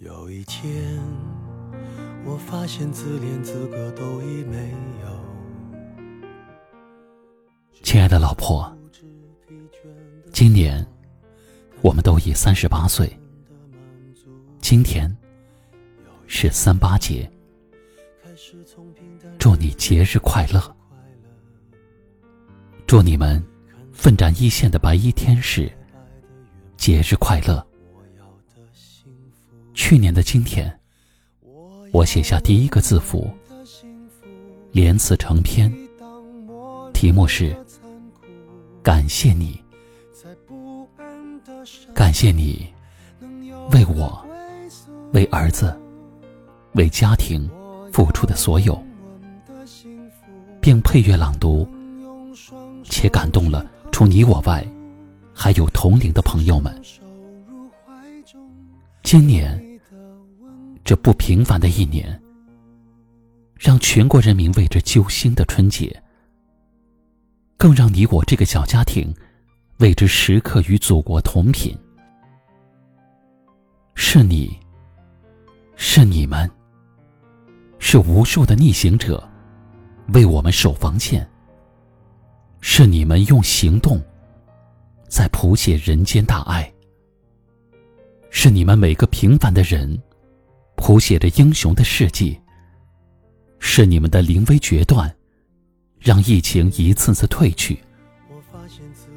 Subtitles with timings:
[0.00, 1.00] 有一天，
[2.26, 5.08] 我发现自怜资格都已没有。
[7.82, 8.70] 亲爱的老婆，
[10.34, 10.86] 今年
[11.80, 13.10] 我们都已三十八岁，
[14.58, 15.10] 今天
[16.26, 17.30] 是三八节，
[19.38, 20.76] 祝你节日快乐！
[22.86, 23.42] 祝你们
[23.94, 25.72] 奋战一线的白衣天使
[26.76, 27.66] 节日快乐！
[29.76, 30.74] 去年的今天，
[31.92, 33.30] 我写下第一个字符，
[34.72, 35.70] 连词成篇，
[36.94, 37.54] 题目是
[38.82, 39.62] “感谢你”，
[41.94, 42.66] 感谢你
[43.70, 44.26] 为我、
[45.12, 45.78] 为儿子、
[46.72, 47.48] 为家庭
[47.92, 48.82] 付出的所有，
[50.58, 51.68] 并配乐朗读，
[52.84, 54.66] 且感动了除你我外
[55.34, 56.74] 还有同龄的朋友们。
[59.02, 59.65] 今年。
[60.86, 62.22] 这不平凡的一年，
[63.58, 66.00] 让全国人民为之揪心的春节，
[67.56, 69.12] 更让你我这个小家庭
[69.78, 71.76] 为之时刻与祖国同频。
[73.96, 74.56] 是你，
[75.74, 76.48] 是你们，
[77.80, 79.28] 是无数的逆行者
[80.14, 81.28] 为我们守防线。
[82.60, 84.00] 是你们用行动
[85.08, 86.72] 在谱写人间大爱。
[88.30, 90.00] 是你们每个平凡的人。
[90.76, 92.38] 谱写着英雄的事迹。
[93.58, 95.12] 是你们的临危决断，
[95.98, 97.74] 让疫情一次次退去；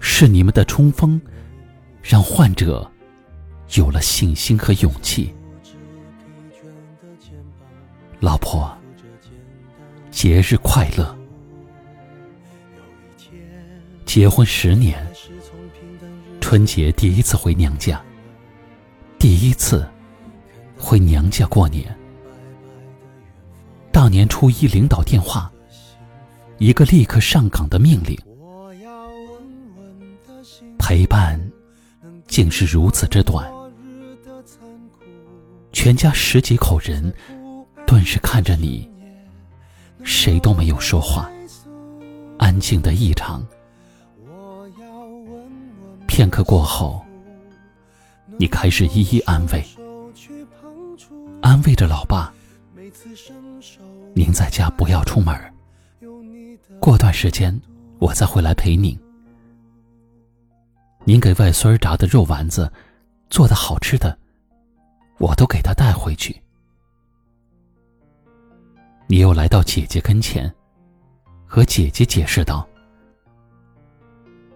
[0.00, 1.20] 是你们的冲锋，
[2.02, 2.90] 让患者
[3.76, 5.32] 有了信心和勇气。
[8.20, 8.76] 老婆，
[10.10, 11.16] 节日快乐！
[14.04, 15.06] 结婚十年，
[16.40, 18.02] 春节第一次回娘家，
[19.18, 19.88] 第一次。
[20.94, 21.92] 回娘家过年，
[23.90, 25.50] 大年初一领导电话，
[26.58, 28.16] 一个立刻上岗的命令。
[30.78, 31.36] 陪伴
[32.28, 33.50] 竟是如此之短，
[35.72, 37.12] 全家十几口人
[37.84, 38.88] 顿时看着你，
[40.04, 41.28] 谁都没有说话，
[42.38, 43.44] 安静的异常。
[46.06, 47.04] 片刻过后，
[48.38, 49.60] 你开始一一安慰。
[51.44, 52.32] 安慰着老爸
[54.16, 55.38] ：“您在家不要出门，
[56.80, 57.54] 过段时间
[57.98, 58.98] 我再回来陪您。
[61.04, 62.72] 您给外孙炸的肉丸子，
[63.28, 64.16] 做的好吃的，
[65.18, 66.34] 我都给他带回去。
[69.06, 70.50] 你又来到姐姐跟前，
[71.44, 72.66] 和姐姐解释道：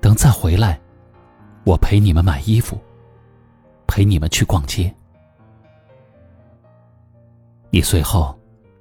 [0.00, 0.80] 等再回来，
[1.62, 2.76] 我陪你们买衣服，
[3.86, 4.92] 陪你们去逛街。”
[7.74, 8.38] 你随后，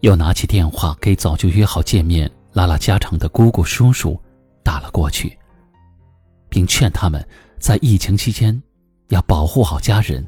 [0.00, 4.20] 又拿起电话给早就约好见面、拉拉家常的姑姑叔叔
[4.64, 5.38] 打了过去，
[6.48, 7.24] 并劝他们
[7.60, 8.60] 在疫情期间
[9.10, 10.26] 要保护好家人。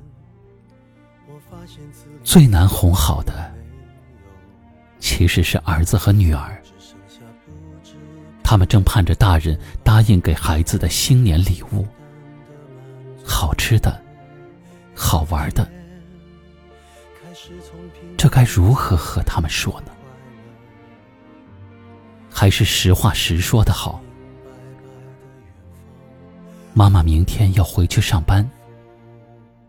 [2.23, 3.53] 最难哄好的，
[5.01, 6.63] 其实是儿子和女儿，
[8.45, 11.85] 他们正盼着大人答应给孩子的新年礼物，
[13.25, 14.01] 好吃的，
[14.95, 15.69] 好玩的。
[18.17, 19.93] 这该如何和他们说呢？
[22.31, 24.01] 还是实话实说的好。
[26.73, 28.49] 妈妈明天要回去上班，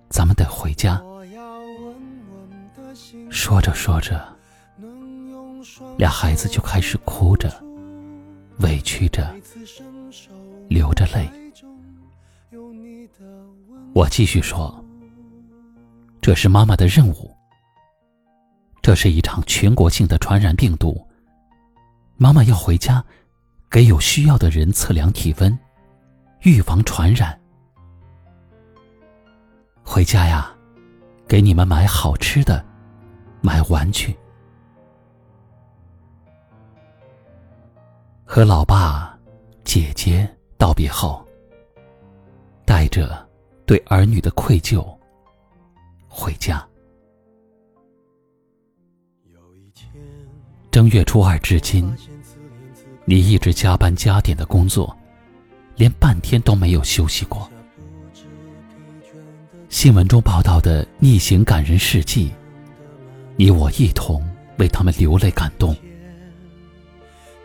[0.09, 0.99] 咱们得回家。
[3.29, 4.25] 说着说着，
[5.97, 7.53] 俩孩子就开始哭着，
[8.59, 9.35] 委屈着，
[10.67, 11.29] 流着泪。
[13.93, 14.83] 我继续说
[16.19, 17.31] ：“这是妈妈的任务。”
[18.85, 21.03] 这是一场全国性的传染病毒。
[22.17, 23.03] 妈妈要回家，
[23.67, 25.57] 给有需要的人测量体温，
[26.43, 27.35] 预防传染。
[29.83, 30.55] 回家呀，
[31.27, 32.63] 给你们买好吃的，
[33.41, 34.15] 买玩具。
[38.23, 39.17] 和老爸、
[39.63, 40.29] 姐姐
[40.59, 41.25] 道别后，
[42.65, 43.27] 带着
[43.65, 44.95] 对儿女的愧疚，
[46.07, 46.63] 回家。
[50.75, 51.89] 正月初二至今，
[53.05, 54.93] 你一直加班加点的工作，
[55.77, 57.49] 连半天都没有休息过。
[59.69, 62.29] 新闻中报道的逆行感人事迹，
[63.37, 64.21] 你我一同
[64.57, 65.73] 为他们流泪感动。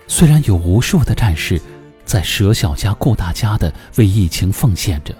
[0.09, 1.63] 虽然有无数的战士
[2.05, 5.15] 在舍小家顾大家的为疫情奉献着，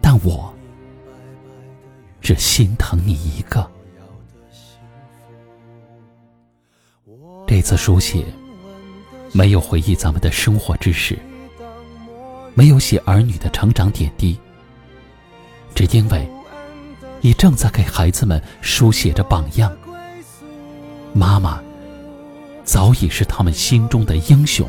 [0.00, 0.52] 但我
[2.20, 3.75] 只心疼你一个。
[7.56, 8.22] 每次书写
[9.32, 11.18] 没有回忆咱们的生活之事，
[12.52, 14.38] 没有写儿女的成长点滴，
[15.74, 16.28] 只因为
[17.22, 19.74] 你正在给孩子们书写着榜样。
[21.14, 21.58] 妈妈
[22.62, 24.68] 早已是他们心中的英雄，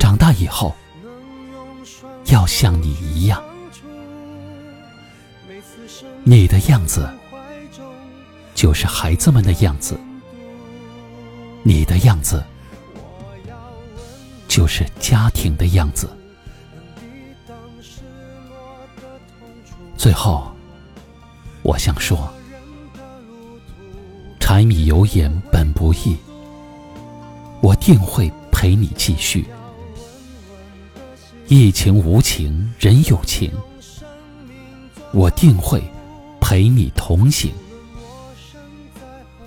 [0.00, 0.74] 长大以后
[2.24, 3.40] 要像你一样。
[6.24, 7.08] 你的样子，
[8.52, 9.94] 就是孩子们的样子；
[11.68, 12.40] 你的样子，
[14.46, 16.08] 就是家庭的样子。
[19.96, 20.46] 最后，
[21.64, 22.32] 我想说：
[24.38, 26.16] 柴米油盐本不易，
[27.60, 29.44] 我定会陪你继续。
[31.48, 33.50] 疫情无情，人有情。
[35.12, 35.82] 我定会
[36.40, 37.50] 陪你同行，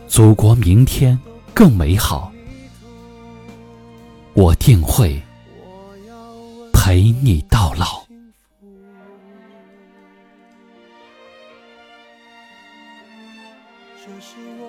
[0.05, 1.17] 祖国明天
[1.53, 2.31] 更美好。
[4.33, 5.21] 我定会
[6.73, 8.05] 陪你到老。
[13.97, 14.63] 这是我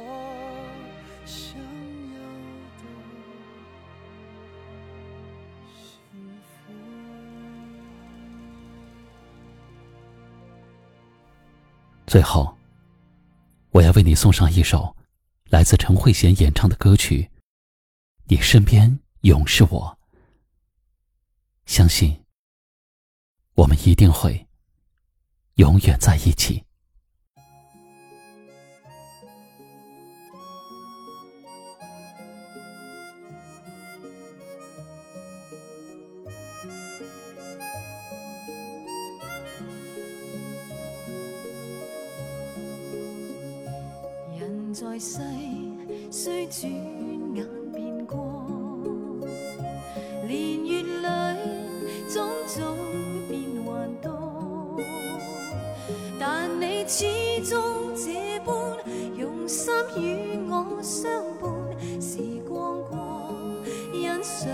[1.25, 2.19] 想要
[2.79, 2.83] 的。
[12.07, 12.53] 最后，
[13.71, 14.97] 我要为你送上一首
[15.51, 17.29] 来自陈慧娴演唱的歌曲。
[18.27, 19.99] 你身边永是我，
[21.67, 22.25] 相信
[23.55, 24.47] 我们一定会
[25.57, 26.65] 永远在一起。
[46.11, 46.71] 虽转
[47.35, 48.45] 眼变过，
[50.27, 51.09] 年月里
[52.09, 52.77] 种种
[53.29, 54.81] 变幻多，
[56.19, 57.05] 但你始
[57.45, 58.55] 终这般
[59.17, 61.11] 用心与我相
[61.41, 62.99] 伴，时光过，
[63.93, 64.49] 欣赏。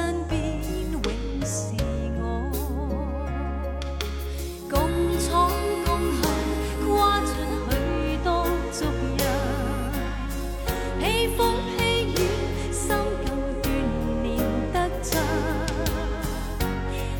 [0.00, 0.40] 身边
[0.92, 1.02] 永
[1.44, 1.74] 是
[2.16, 2.24] 我
[4.70, 4.80] 共
[5.20, 5.50] 闯
[5.84, 6.22] 共行
[6.86, 7.28] 跨出
[7.68, 7.72] 许
[8.24, 8.86] 多足
[9.18, 9.22] 印
[10.98, 11.38] 披风
[11.76, 11.78] 披
[12.14, 12.16] 雨
[12.72, 13.28] 心更
[13.60, 13.64] 锻
[14.22, 14.26] 炼
[14.72, 15.12] 得真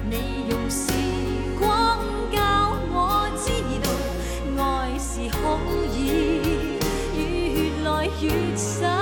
[0.08, 0.90] 你用时
[1.58, 1.98] 光
[2.32, 2.38] 教
[2.94, 3.46] 我知
[3.84, 3.86] 道
[4.64, 5.38] 爱是可
[5.94, 5.98] 以
[7.14, 7.18] 越
[7.84, 8.99] 来越深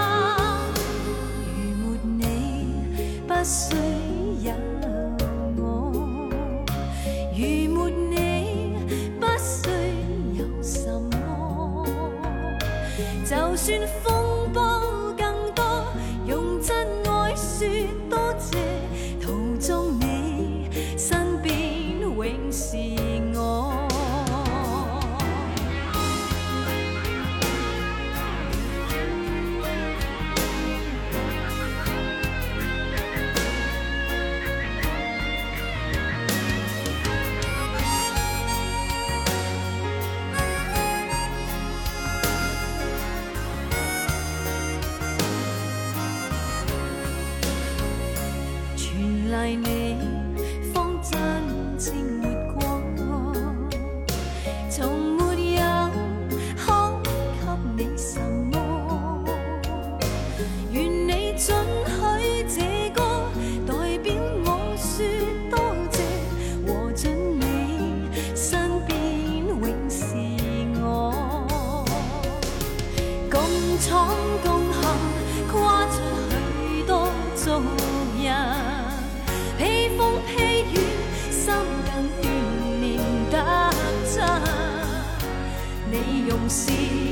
[86.48, 87.07] see.